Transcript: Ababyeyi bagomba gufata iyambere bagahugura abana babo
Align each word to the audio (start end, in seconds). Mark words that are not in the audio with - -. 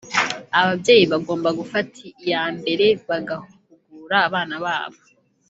Ababyeyi 0.59 1.05
bagomba 1.13 1.49
gufata 1.59 1.95
iyambere 2.23 2.87
bagahugura 3.09 4.17
abana 4.27 4.55
babo 4.65 4.99